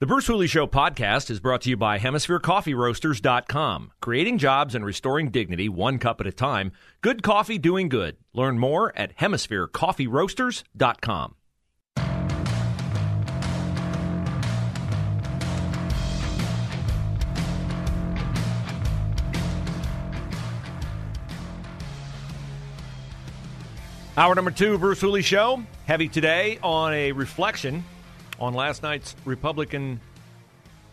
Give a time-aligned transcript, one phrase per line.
[0.00, 3.90] The Bruce Hooley Show podcast is brought to you by HemisphereCoffeeRoasters.com.
[4.00, 6.70] Creating jobs and restoring dignity one cup at a time.
[7.00, 8.16] Good coffee doing good.
[8.32, 11.34] Learn more at HemisphereCoffeeRoasters.com.
[24.16, 25.64] Hour number two, Bruce Hooley Show.
[25.86, 27.82] Heavy today on a reflection
[28.38, 30.00] on last night's Republican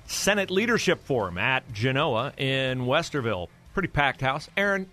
[0.08, 3.48] Senate Leadership Forum at Genoa in Westerville.
[3.74, 4.50] Pretty packed house.
[4.56, 4.90] Aaron,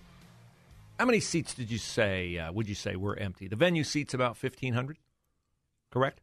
[0.99, 3.47] how many seats did you say, uh, would you say, were empty?
[3.47, 4.97] The venue seats about 1,500,
[5.91, 6.21] correct?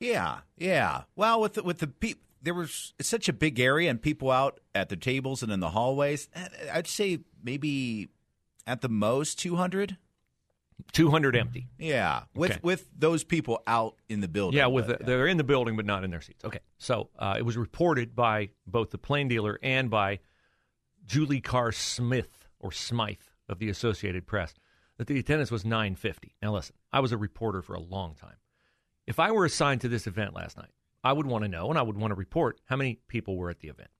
[0.00, 1.02] Yeah, yeah.
[1.16, 4.60] Well, with the, with the people, there was such a big area and people out
[4.74, 6.28] at the tables and in the hallways.
[6.34, 8.08] eh, I'd say maybe
[8.66, 9.96] at the most 200.
[10.92, 11.68] 200 empty.
[11.78, 12.60] Yeah, with Okay.
[12.62, 14.58] with those people out in the building.
[14.58, 16.44] Yeah, with but, the, they're in the building but not in their seats.
[16.44, 20.20] Okay, so uh, it was reported by both the plain dealer and by
[21.06, 24.54] Julie Carr Smith or Smythe of the Associated Press
[24.98, 26.34] that the attendance was 950.
[26.42, 28.36] Now listen, I was a reporter for a long time.
[29.06, 30.70] If I were assigned to this event last night,
[31.04, 33.50] I would want to know and I would want to report how many people were
[33.50, 33.90] at the event.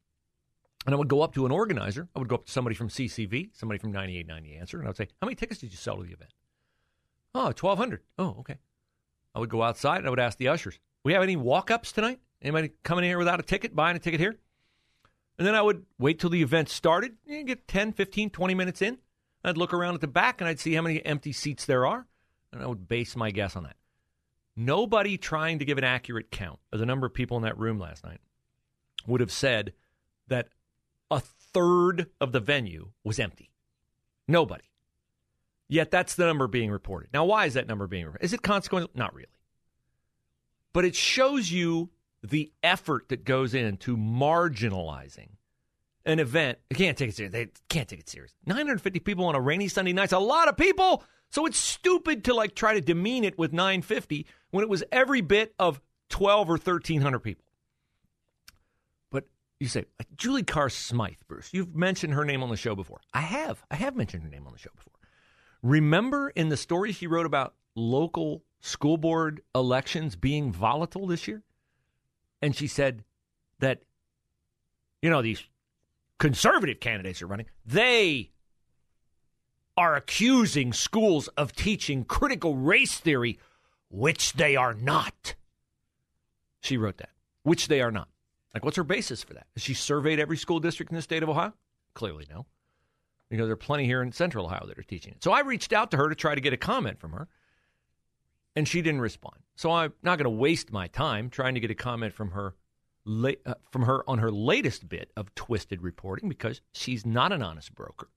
[0.87, 2.09] And I would go up to an organizer.
[2.15, 4.97] I would go up to somebody from CCV, somebody from 9890 Answer, and I would
[4.97, 6.33] say, "How many tickets did you sell to the event?"
[7.35, 8.01] Oh, 1,200.
[8.19, 8.59] Oh, okay.
[9.35, 11.93] I would go outside and I would ask the ushers, we have any walk ups
[11.93, 12.21] tonight?
[12.43, 14.37] Anybody coming in here without a ticket, buying a ticket here?
[15.39, 18.83] And then I would wait till the event started, eh, get 10, 15, 20 minutes
[18.83, 18.99] in.
[19.45, 22.07] I'd look around at the back and I'd see how many empty seats there are,
[22.53, 23.77] and I would base my guess on that.
[24.57, 27.79] Nobody trying to give an accurate count of the number of people in that room
[27.79, 28.19] last night
[29.07, 29.73] would have said
[30.27, 30.49] that
[31.11, 33.53] a third of the venue was empty.
[34.27, 34.68] Nobody.
[35.69, 37.11] Yet that's the number being reported.
[37.13, 38.25] Now, why is that number being reported?
[38.25, 38.91] Is it consequential?
[38.95, 39.29] Not really.
[40.73, 41.91] But it shows you
[42.23, 45.29] the effort that goes into marginalizing
[46.05, 46.59] an event.
[46.71, 47.33] They can't take it serious.
[47.33, 48.33] They can't take it serious.
[48.47, 51.05] 950 people on a rainy Sunday night's a lot of people.
[51.31, 55.21] So it's stupid to like try to demean it with 950 when it was every
[55.21, 57.45] bit of 12 or 1300 people.
[59.11, 59.25] But
[59.61, 59.85] you say
[60.17, 61.51] Julie Carr Smythe, Bruce.
[61.53, 63.01] You've mentioned her name on the show before.
[63.13, 63.63] I have.
[63.71, 64.95] I have mentioned her name on the show before.
[65.63, 71.43] Remember in the story she wrote about local school board elections being volatile this year?
[72.41, 73.05] And she said
[73.59, 73.83] that,
[75.03, 75.43] you know, these
[76.19, 77.47] conservative candidates are running.
[77.67, 78.31] They
[79.77, 83.39] are accusing schools of teaching critical race theory,
[83.91, 85.35] which they are not.
[86.61, 87.11] She wrote that,
[87.43, 88.09] which they are not.
[88.55, 89.47] Like, what's her basis for that?
[89.55, 91.53] Has she surveyed every school district in the state of Ohio?
[91.95, 92.47] Clearly, no
[93.29, 95.23] because there are plenty here in Central Ohio that are teaching it.
[95.23, 97.29] So I reached out to her to try to get a comment from her,
[98.57, 99.37] and she didn't respond.
[99.57, 102.55] So I'm not going to waste my time trying to get a comment from her,
[103.07, 107.75] uh, from her on her latest bit of twisted reporting because she's not an honest
[107.75, 108.09] broker.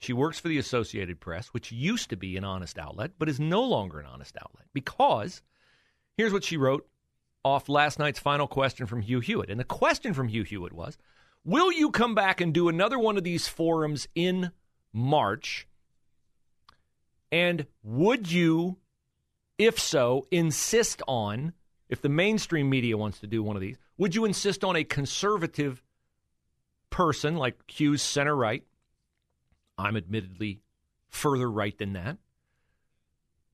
[0.00, 3.40] She works for the Associated Press, which used to be an honest outlet, but is
[3.40, 5.42] no longer an honest outlet because
[6.16, 6.88] here's what she wrote
[7.44, 9.50] off last night's final question from Hugh Hewitt.
[9.50, 10.98] And the question from Hugh Hewitt was
[11.44, 14.50] Will you come back and do another one of these forums in
[14.92, 15.66] March?
[17.30, 18.78] And would you,
[19.58, 21.52] if so, insist on,
[21.88, 24.84] if the mainstream media wants to do one of these, would you insist on a
[24.84, 25.82] conservative
[26.90, 28.64] person like Hugh's center right?
[29.76, 30.60] I'm admittedly
[31.08, 32.18] further right than that.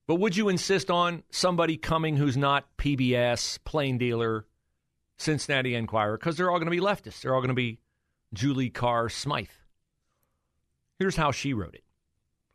[0.06, 4.47] But would you insist on somebody coming who's not PBS, Plain Dealer,
[5.16, 6.18] Cincinnati Enquirer?
[6.18, 7.21] Because they're all going to be leftists.
[7.21, 7.78] They're all going to be
[8.33, 9.48] Julie Carr Smythe.
[10.98, 11.84] Here's how she wrote it.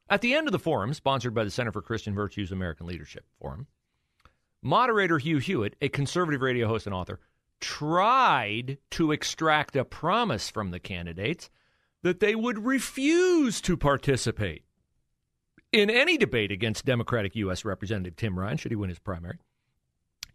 [0.10, 3.26] At the end of the forum, sponsored by the Center for Christian Virtues American Leadership
[3.40, 3.68] Forum,
[4.62, 7.20] moderator Hugh Hewitt, a conservative radio host and author,
[7.60, 11.50] tried to extract a promise from the candidates
[12.02, 14.64] that they would refuse to participate
[15.72, 17.64] in any debate against Democratic U.S.
[17.64, 19.38] Representative Tim Ryan, should he win his primary,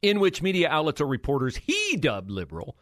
[0.05, 2.77] in which media outlets or reporters he dubbed liberal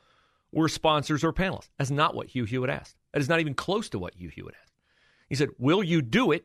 [0.51, 1.69] were sponsors or panelists.
[1.79, 2.97] That's not what Hugh Hewitt asked.
[3.13, 4.73] That is not even close to what Hugh Hewitt asked.
[5.29, 6.45] He said, Will you do it?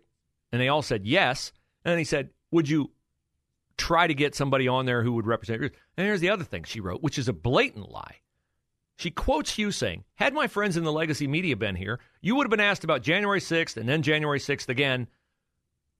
[0.51, 1.51] And they all said yes.
[1.83, 2.91] And then he said, Would you
[3.75, 5.71] try to get somebody on there who would represent yours?
[5.97, 8.17] And here's the other thing she wrote, which is a blatant lie.
[8.97, 12.45] She quotes Hugh saying, Had my friends in the legacy media been here, you would
[12.45, 15.07] have been asked about January 6th and then January 6th again,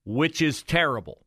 [0.06, 1.26] which is terrible.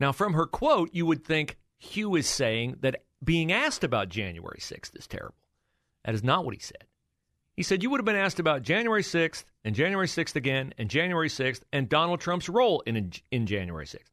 [0.00, 4.58] Now, from her quote, you would think Hugh is saying that being asked about January
[4.60, 5.34] 6th is terrible.
[6.04, 6.84] That is not what he said.
[7.56, 10.88] He said you would have been asked about January 6th and January 6th again and
[10.88, 14.12] January 6th and Donald Trump's role in, in January 6th.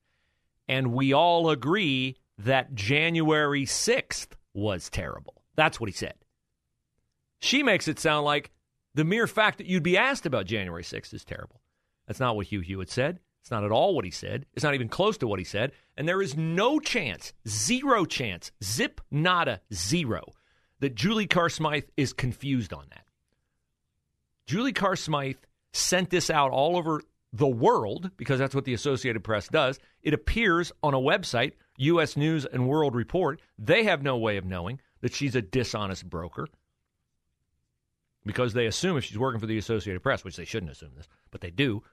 [0.68, 5.44] And we all agree that January 6th was terrible.
[5.56, 6.16] That's what he said.
[7.40, 8.50] She makes it sound like
[8.96, 11.62] the mere fact that you'd be asked about January 6th is terrible.
[12.08, 13.20] That's not what Hugh Hewitt said.
[13.46, 14.48] It's not at all what he said.
[14.56, 15.72] It's not even close to what he said.
[15.96, 20.24] And there is no chance, zero chance, zip nada, zero,
[20.80, 23.06] that Julie Carr Smythe is confused on that.
[24.48, 25.36] Julie Carr Smythe
[25.74, 27.04] sent this out all over
[27.34, 29.78] the world because that's what the Associated Press does.
[30.02, 32.18] It appears on a website, U.S.
[32.18, 33.40] News and World Report.
[33.60, 36.48] They have no way of knowing that she's a dishonest broker
[38.26, 41.08] because they assume if she's working for the Associated Press, which they shouldn't assume this,
[41.30, 41.84] but they do,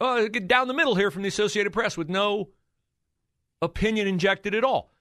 [0.00, 2.48] oh, get down the middle here from the Associated Press with no
[3.60, 4.92] opinion injected at all.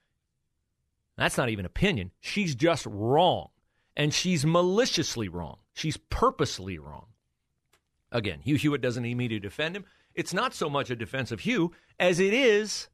[1.17, 2.11] That's not even opinion.
[2.19, 3.49] She's just wrong.
[3.95, 5.57] And she's maliciously wrong.
[5.73, 7.07] She's purposely wrong.
[8.11, 9.85] Again, Hugh Hewitt doesn't need me to defend him.
[10.13, 12.89] It's not so much a defense of Hugh as it is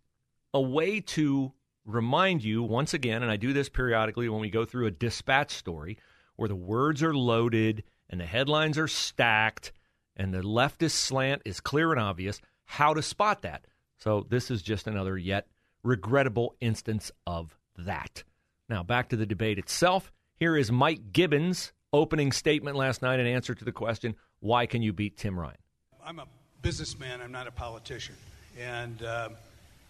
[0.54, 1.52] a way to
[1.86, 5.52] remind you once again, and I do this periodically when we go through a dispatch
[5.52, 5.98] story
[6.36, 9.72] where the words are loaded and the headlines are stacked
[10.16, 13.66] and the leftist slant is clear and obvious, how to spot that.
[13.98, 15.48] So this is just another yet
[15.84, 18.24] regrettable instance of that.
[18.70, 20.12] Now, back to the debate itself.
[20.40, 24.82] Here is Mike Gibbons' opening statement last night in answer to the question, why can
[24.82, 25.58] you beat Tim Ryan?
[26.06, 26.26] I'm a
[26.62, 28.16] businessman, I'm not a politician.
[28.60, 29.30] And uh,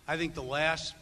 [0.07, 0.95] I think the last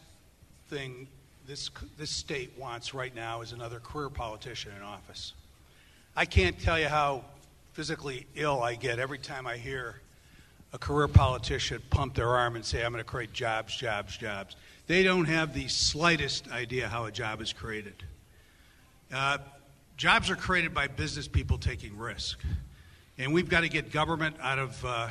[0.68, 1.08] thing
[1.46, 5.32] this, this state wants right now is another career politician in office.
[6.14, 7.24] I can't tell you how
[7.72, 10.00] physically ill I get every time I hear
[10.72, 14.56] a career politician pump their arm and say, I'm going to create jobs, jobs, jobs.
[14.86, 17.94] They don't have the slightest idea how a job is created.
[19.12, 19.38] Uh,
[19.96, 22.40] jobs are created by business people taking risk.
[23.18, 25.08] And we've got to get government out of, uh,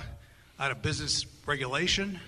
[0.59, 2.19] out of business regulation.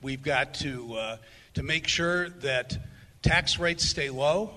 [0.00, 1.16] We've got to, uh,
[1.54, 2.76] to make sure that
[3.22, 4.52] tax rates stay low.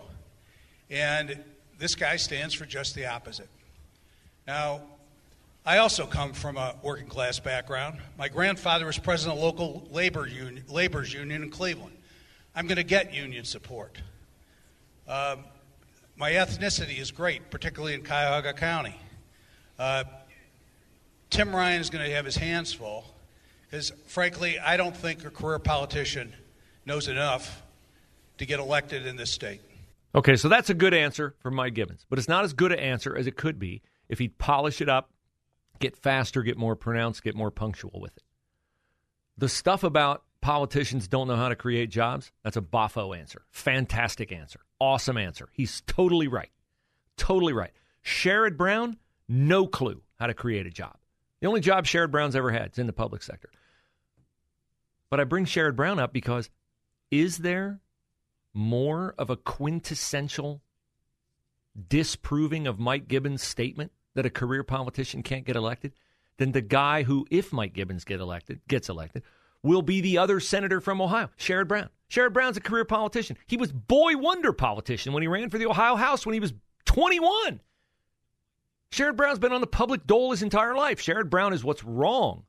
[0.90, 1.44] And
[1.78, 3.50] this guy stands for just the opposite.
[4.48, 4.82] Now,
[5.68, 7.98] I also come from a working class background.
[8.20, 11.98] My grandfather was president of local labor union, labor's union in Cleveland.
[12.56, 13.98] I'm going to get union support.
[15.08, 15.40] Um,
[16.18, 18.96] my ethnicity is great, particularly in Cuyahoga County.
[19.80, 20.04] Uh,
[21.32, 23.04] Tim Ryan is going to have his hands full
[23.64, 26.32] because, frankly, I don't think a career politician
[26.86, 27.64] knows enough
[28.38, 29.62] to get elected in this state.
[30.14, 32.80] Okay, so that's a good answer from Mike Gibbons, but it's not as good an
[32.80, 35.10] answer as it could be if he'd polish it up
[35.80, 38.24] get faster, get more pronounced, get more punctual with it.
[39.38, 43.42] The stuff about politicians don't know how to create jobs, that's a boffo answer.
[43.52, 44.60] Fantastic answer.
[44.80, 45.50] Awesome answer.
[45.52, 46.52] He's totally right.
[47.18, 47.72] Totally right.
[48.04, 50.98] Sherrod Brown, no clue how to create a job.
[51.42, 53.50] The only job Sherrod Brown's ever had is in the public sector.
[55.10, 56.50] But I bring Sherrod Brown up because
[57.12, 57.82] is there
[58.54, 60.62] more of a quintessential
[61.88, 65.94] disproving of Mike Gibbons' statement that a career politician can't get elected,
[66.38, 69.24] then the guy who, if Mike Gibbons get elected, gets elected,
[69.64, 71.90] will be the other senator from Ohio, Sherrod Brown.
[72.10, 73.38] Sherrod Brown's a career politician.
[73.48, 76.54] He was boy wonder politician when he ran for the Ohio House when he was
[76.86, 77.62] 21.
[78.92, 81.00] Sherrod Brown's been on the public dole his entire life.
[81.00, 82.44] Sherrod Brown is what's wrong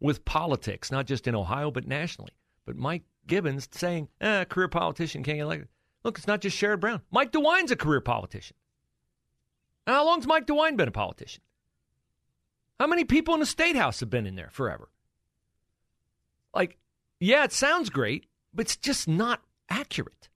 [0.00, 2.32] with politics, not just in Ohio, but nationally.
[2.66, 5.68] But Mike Gibbons saying, eh, career politician can't get elected.
[6.04, 7.02] Look, it's not just Sherrod Brown.
[7.10, 8.56] Mike DeWine's a career politician.
[9.94, 11.42] How long's Mike DeWine been a politician?
[12.78, 14.88] How many people in the state house have been in there forever?
[16.54, 16.78] Like,
[17.20, 20.28] yeah, it sounds great, but it's just not accurate.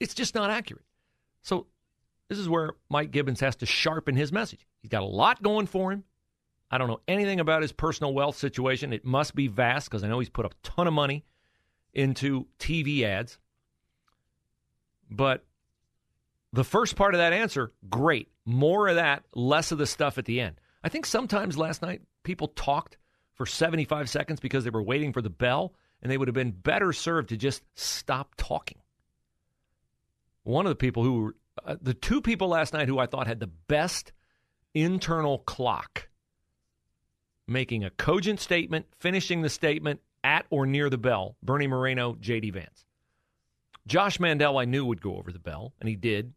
[0.00, 0.84] It's just not accurate.
[1.42, 1.66] So,
[2.28, 4.66] this is where Mike Gibbons has to sharpen his message.
[4.80, 6.04] He's got a lot going for him.
[6.70, 8.92] I don't know anything about his personal wealth situation.
[8.92, 11.24] It must be vast because I know he's put a ton of money
[11.92, 13.38] into TV ads.
[15.10, 15.44] But
[16.52, 18.28] the first part of that answer, great.
[18.44, 20.60] More of that, less of the stuff at the end.
[20.84, 22.98] I think sometimes last night people talked
[23.34, 26.50] for 75 seconds because they were waiting for the bell, and they would have been
[26.50, 28.78] better served to just stop talking.
[30.42, 33.26] One of the people who were, uh, the two people last night who I thought
[33.26, 34.12] had the best
[34.74, 36.08] internal clock,
[37.46, 42.50] making a cogent statement, finishing the statement at or near the bell, Bernie Moreno, J.D.
[42.50, 42.84] Vance.
[43.86, 46.34] Josh Mandel, I knew would go over the bell, and he did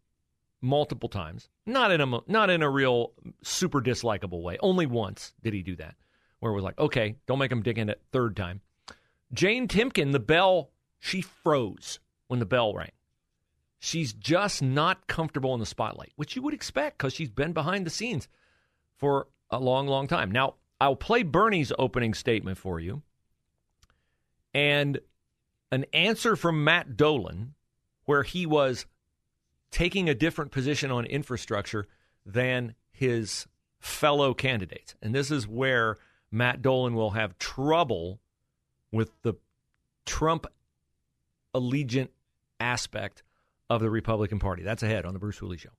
[0.65, 1.49] multiple times.
[1.65, 4.57] Not in a not in a real super dislikable way.
[4.59, 5.95] Only once did he do that,
[6.39, 8.61] where it was like, okay, don't make him dig in it third time.
[9.33, 12.91] Jane Timken, the bell, she froze when the bell rang.
[13.79, 17.85] She's just not comfortable in the spotlight, which you would expect because she's been behind
[17.85, 18.27] the scenes
[18.95, 20.31] for a long, long time.
[20.31, 23.03] Now, I'll play Bernie's opening statement for you
[24.53, 24.99] and
[25.71, 27.53] an answer from Matt Dolan
[28.05, 28.85] where he was
[29.75, 31.85] taking a different position on infrastructure
[32.25, 33.45] than his
[33.77, 34.95] fellow candidates.
[35.01, 35.97] And this is where
[36.31, 38.21] Matt Dolan will have trouble
[38.93, 39.33] with the
[40.05, 40.45] Trump
[41.53, 42.07] allegiant
[42.57, 43.21] aspect
[43.69, 44.63] of the Republican Party.
[44.63, 45.71] That's ahead on the Bruce Hooley Show.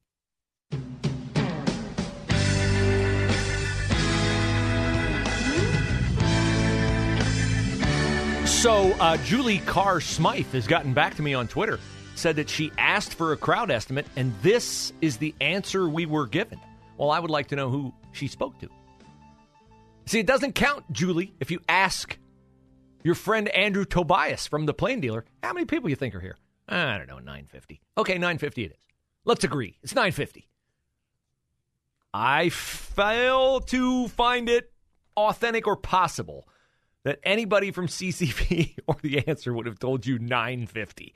[8.45, 11.79] So, uh, Julie Carr Smythe has gotten back to me on Twitter,
[12.17, 16.27] said that she asked for a crowd estimate, and this is the answer we were
[16.27, 16.61] given.
[16.97, 18.69] Well, I would like to know who she spoke to.
[20.07, 22.19] See, it doesn't count, Julie, if you ask
[23.03, 26.37] your friend Andrew Tobias from the Plain Dealer, how many people you think are here?
[26.69, 27.81] I don't know, 950.
[27.99, 28.77] Okay, 950 it is.
[29.25, 29.77] Let's agree.
[29.83, 30.49] It's 950.
[32.15, 34.73] I fail to find it
[35.17, 36.49] authentic or possible
[37.05, 41.15] that anybody from CCP or the answer would have told you 950.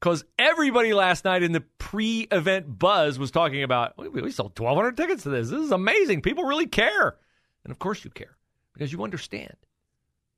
[0.00, 4.96] Because everybody last night in the pre event buzz was talking about, we sold 1,200
[4.96, 5.50] tickets to this.
[5.50, 6.22] This is amazing.
[6.22, 7.16] People really care.
[7.64, 8.36] And of course you care
[8.74, 9.56] because you understand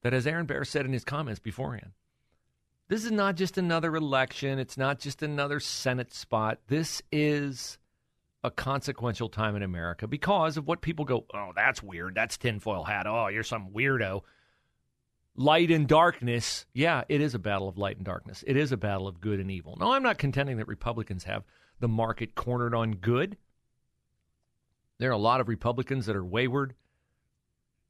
[0.03, 1.93] that, as Aaron Baer said in his comments beforehand,
[2.88, 4.59] this is not just another election.
[4.59, 6.59] It's not just another Senate spot.
[6.69, 7.79] This is
[8.45, 12.15] a consequential time in America because of what people go, oh, that's weird.
[12.15, 13.07] That's tinfoil hat.
[13.07, 14.23] Oh, you're some weirdo.
[15.38, 16.66] Light and darkness.
[16.75, 18.45] Yeah, it is a battle of light and darkness.
[18.47, 19.76] It is a battle of good and evil.
[19.78, 21.45] No, I'm not contending that Republicans have
[21.80, 23.37] the market cornered on good.
[24.99, 26.75] There are a lot of Republicans that are wayward.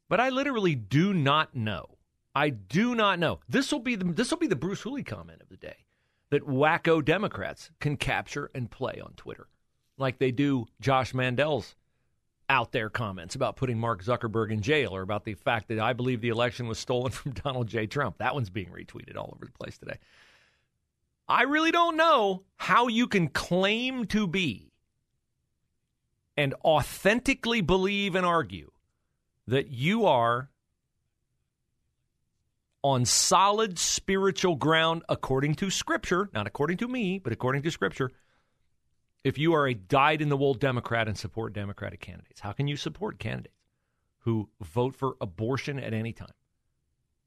[0.08, 1.98] But I literally do not know
[2.38, 3.40] I do not know.
[3.48, 5.84] This will be the this will be the Bruce Hooley comment of the day
[6.30, 9.48] that wacko Democrats can capture and play on Twitter,
[9.96, 11.74] like they do Josh Mandel's
[12.48, 15.92] out there comments about putting Mark Zuckerberg in jail or about the fact that I
[15.92, 17.86] believe the election was stolen from Donald J.
[17.86, 18.18] Trump.
[18.18, 19.98] That one's being retweeted all over the place today.
[21.28, 24.72] I really don't know how you can claim to be
[26.38, 28.70] and authentically believe and argue
[29.46, 30.50] that you are
[32.82, 38.12] on solid spiritual ground according to Scripture, not according to me, but according to Scripture,
[39.24, 42.40] if you are a dyed in the wool Democrat and support Democratic candidates?
[42.40, 43.54] How can you support candidates
[44.20, 46.32] who vote for abortion at any time?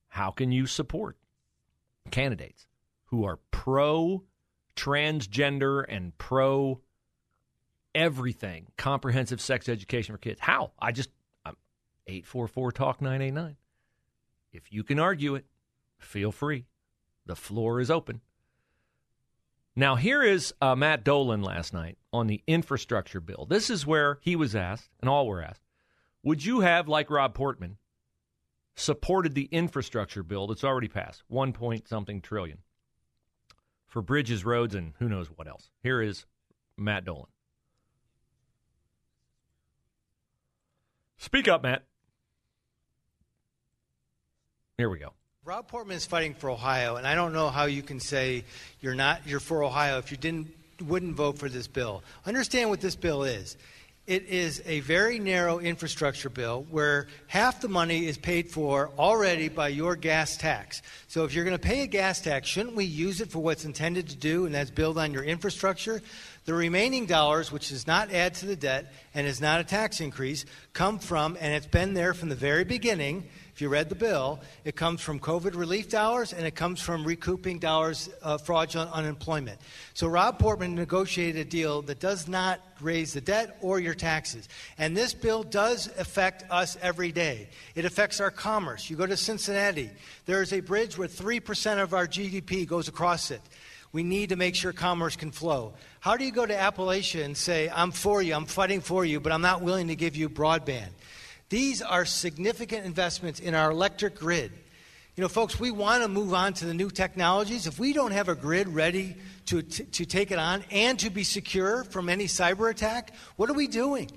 [0.07, 1.17] How can you support
[2.09, 2.67] candidates
[3.05, 4.23] who are pro
[4.75, 6.81] transgender and pro
[7.93, 10.39] everything, comprehensive sex education for kids?
[10.39, 10.71] How?
[10.79, 11.09] I just,
[11.45, 11.55] I'm
[12.07, 13.57] 844 Talk 989.
[14.53, 15.45] If you can argue it,
[15.97, 16.65] feel free.
[17.25, 18.21] The floor is open.
[19.75, 23.45] Now, here is uh, Matt Dolan last night on the infrastructure bill.
[23.49, 25.61] This is where he was asked, and all were asked,
[26.23, 27.77] would you have, like Rob Portman,
[28.75, 32.59] supported the infrastructure bill that's already passed, one point something trillion,
[33.87, 35.69] for bridges, roads, and who knows what else?
[35.81, 36.25] Here is
[36.77, 37.27] Matt Dolan.
[41.17, 41.83] Speak up, Matt.
[44.77, 45.13] Here we go.
[45.51, 48.45] Rob Portman is fighting for Ohio, and I don't know how you can say
[48.79, 50.47] you're not you're for Ohio if you didn't
[50.81, 52.03] wouldn't vote for this bill.
[52.25, 53.57] Understand what this bill is.
[54.07, 59.49] It is a very narrow infrastructure bill where half the money is paid for already
[59.49, 60.81] by your gas tax.
[61.09, 63.65] So if you're going to pay a gas tax, shouldn't we use it for what's
[63.65, 66.01] intended to do, and that's build on your infrastructure?
[66.45, 69.99] The remaining dollars, which does not add to the debt and is not a tax
[69.99, 73.25] increase, come from, and it's been there from the very beginning
[73.61, 77.59] you read the bill, it comes from COVID relief dollars and it comes from recouping
[77.59, 79.61] dollars of fraudulent unemployment.
[79.93, 84.49] So Rob Portman negotiated a deal that does not raise the debt or your taxes.
[84.77, 87.47] And this bill does affect us every day.
[87.75, 88.89] It affects our commerce.
[88.89, 89.91] You go to Cincinnati,
[90.25, 93.41] there is a bridge where 3% of our GDP goes across it.
[93.93, 95.73] We need to make sure commerce can flow.
[95.99, 99.19] How do you go to Appalachia and say, I'm for you, I'm fighting for you,
[99.19, 100.89] but I'm not willing to give you broadband?
[101.51, 104.53] These are significant investments in our electric grid.
[105.17, 107.67] You know, folks, we want to move on to the new technologies.
[107.67, 109.17] If we don't have a grid ready
[109.47, 113.49] to, to, to take it on and to be secure from any cyber attack, what
[113.49, 114.09] are we doing?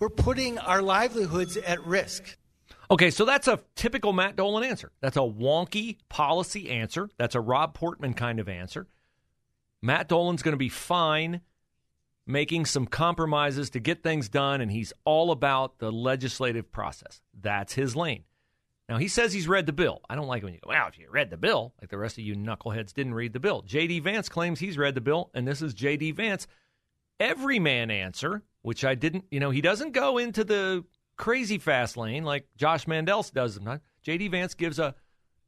[0.00, 2.36] We're putting our livelihoods at risk.
[2.90, 4.92] Okay, so that's a typical Matt Dolan answer.
[5.00, 7.08] That's a wonky policy answer.
[7.16, 8.86] That's a Rob Portman kind of answer.
[9.80, 11.40] Matt Dolan's going to be fine
[12.26, 17.20] making some compromises to get things done, and he's all about the legislative process.
[17.40, 18.24] That's his lane.
[18.88, 20.02] Now, he says he's read the bill.
[20.10, 22.18] I don't like when you go, wow, if you read the bill, like the rest
[22.18, 23.62] of you knuckleheads didn't read the bill.
[23.62, 24.00] J.D.
[24.00, 26.12] Vance claims he's read the bill, and this is J.D.
[26.12, 26.46] Vance.
[27.18, 30.84] Every man answer, which I didn't, you know, he doesn't go into the
[31.16, 33.58] crazy fast lane like Josh Mandel does.
[34.02, 34.28] J.D.
[34.28, 34.94] Vance gives a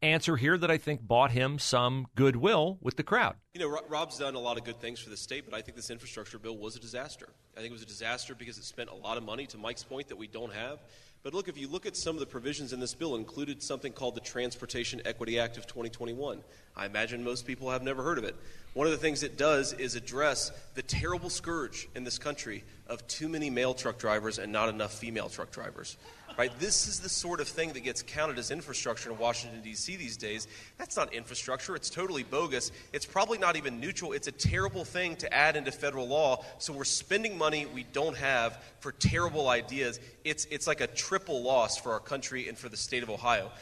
[0.05, 3.37] answer here that I think bought him some goodwill with the crowd.
[3.55, 5.77] You know, Rob's done a lot of good things for the state, but I think
[5.77, 7.29] this infrastructure bill was a disaster.
[7.57, 9.85] I think it was a disaster because it spent a lot of money, to Mike's
[9.85, 10.81] point, that we don't have.
[11.23, 13.93] But look, if you look at some of the provisions in this bill, included something
[13.93, 16.43] called the Transportation Equity Act of 2021.
[16.77, 18.37] I imagine most people have never heard of it.
[18.75, 23.07] One of the things it does is address the terrible scourge in this country of
[23.07, 25.97] too many male truck drivers and not enough female truck drivers.
[26.37, 26.51] Right?
[26.59, 29.95] This is the sort of thing that gets counted as infrastructure in Washington, D.C.
[29.95, 30.49] these days.
[30.77, 31.77] That's not infrastructure.
[31.77, 32.73] It's totally bogus.
[32.93, 34.11] It's probably not even neutral.
[34.11, 36.45] It's a terrible thing to add into federal law.
[36.59, 40.01] So we're spending money we don't have for terrible ideas.
[40.25, 43.53] It's, it's like a triple loss for our country and for the state of Ohio.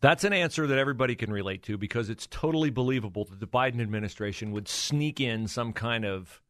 [0.00, 3.80] That's an answer that everybody can relate to because it's totally believable that the Biden
[3.80, 6.40] administration would sneak in some kind of,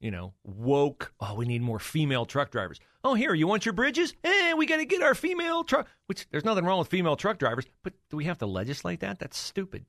[0.00, 2.80] you know, woke, oh, we need more female truck drivers.
[3.04, 4.14] Oh, here, you want your bridges?
[4.24, 5.86] Eh, we got to get our female truck.
[6.06, 9.20] Which there's nothing wrong with female truck drivers, but do we have to legislate that?
[9.20, 9.86] That's stupid.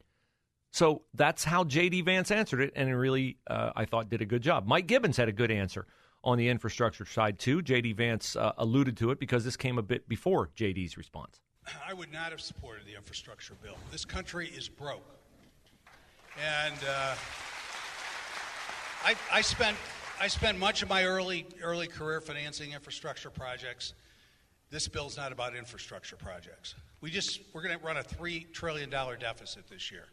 [0.71, 2.01] So that's how J.D.
[2.01, 4.67] Vance answered it, and it really, uh, I thought, did a good job.
[4.67, 5.87] Mike Gibbons had a good answer
[6.23, 7.61] on the infrastructure side, too.
[7.61, 7.93] J.D.
[7.93, 11.39] Vance uh, alluded to it because this came a bit before J.D.'s response.
[11.87, 13.77] I would not have supported the infrastructure bill.
[13.91, 15.05] This country is broke.
[16.37, 17.15] And uh,
[19.03, 19.77] I, I, spent,
[20.19, 23.93] I spent much of my early, early career financing infrastructure projects.
[24.69, 26.75] This bill is not about infrastructure projects.
[27.01, 30.05] We just, we're going to run a $3 trillion deficit this year.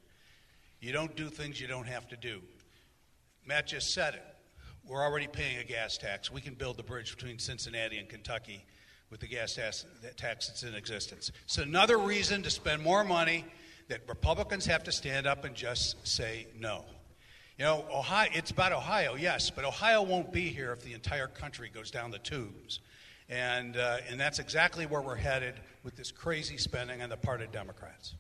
[0.81, 2.41] You don't do things you don't have to do.
[3.47, 4.25] Matt just said it.
[4.87, 6.31] We're already paying a gas tax.
[6.31, 8.65] We can build the bridge between Cincinnati and Kentucky
[9.13, 9.85] with the gas tax,
[10.17, 11.31] tax that's in existence.
[11.45, 13.45] It's another reason to spend more money
[13.89, 16.87] that Republicans have to stand up and just say no.
[17.59, 21.27] You know, Ohio, it's about Ohio, yes, but Ohio won't be here if the entire
[21.27, 22.81] country goes down the tubes.
[23.29, 27.43] And, uh, and that's exactly where we're headed with this crazy spending on the part
[27.43, 28.15] of Democrats.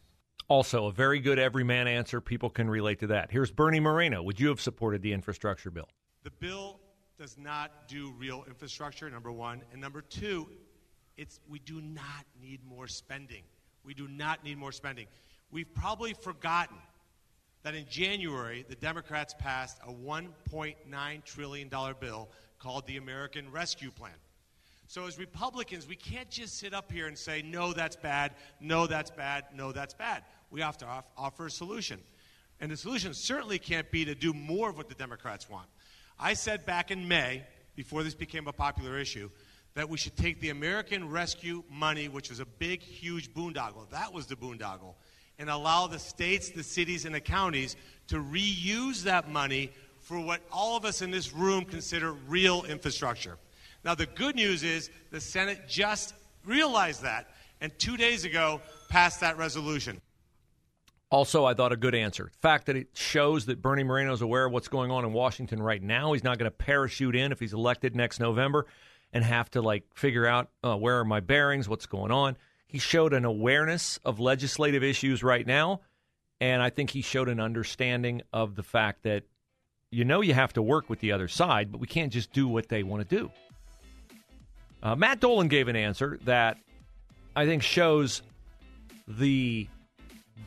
[0.48, 2.20] Also, a very good everyman answer.
[2.20, 3.30] People can relate to that.
[3.30, 4.22] Here's Bernie Moreno.
[4.22, 5.88] Would you have supported the infrastructure bill?
[6.22, 6.80] The bill
[7.18, 9.62] does not do real infrastructure, number one.
[9.72, 10.48] And number two,
[11.16, 13.42] it's, we do not need more spending.
[13.84, 15.06] We do not need more spending.
[15.50, 16.76] We've probably forgotten
[17.62, 21.68] that in January, the Democrats passed a $1.9 trillion
[22.00, 24.12] bill called the American Rescue Plan.
[24.88, 28.86] So, as Republicans, we can't just sit up here and say, no, that's bad, no,
[28.86, 30.22] that's bad, no, that's bad.
[30.50, 32.00] We have to off- offer a solution.
[32.60, 35.66] And the solution certainly can't be to do more of what the Democrats want.
[36.18, 37.42] I said back in May,
[37.74, 39.30] before this became a popular issue,
[39.74, 44.12] that we should take the American Rescue money, which was a big, huge boondoggle, that
[44.12, 44.94] was the boondoggle,
[45.38, 47.76] and allow the states, the cities, and the counties
[48.08, 53.38] to reuse that money for what all of us in this room consider real infrastructure.
[53.84, 57.28] Now, the good news is the Senate just realized that
[57.62, 60.00] and two days ago passed that resolution.
[61.10, 62.24] Also, I thought a good answer.
[62.24, 65.12] The fact that it shows that Bernie Moreno is aware of what's going on in
[65.12, 66.12] Washington right now.
[66.12, 68.66] He's not going to parachute in if he's elected next November
[69.12, 72.36] and have to like figure out uh, where are my bearings, what's going on.
[72.66, 75.82] He showed an awareness of legislative issues right now,
[76.40, 79.24] and I think he showed an understanding of the fact that
[79.90, 82.48] you know you have to work with the other side, but we can't just do
[82.48, 83.30] what they want to do.
[84.82, 86.56] Uh, Matt Dolan gave an answer that
[87.36, 88.22] I think shows
[89.06, 89.68] the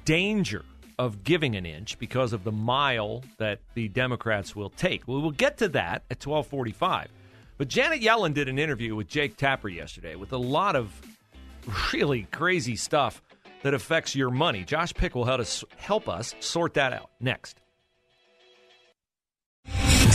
[0.04, 0.66] danger
[0.98, 5.08] of giving an inch because of the mile that the Democrats will take.
[5.08, 7.10] We will get to that at 1245.
[7.58, 10.92] But Janet Yellen did an interview with Jake Tapper yesterday with a lot of
[11.94, 13.22] really crazy stuff
[13.64, 14.64] that affects your money.
[14.64, 17.62] Josh Pick will help us, help us sort that out next.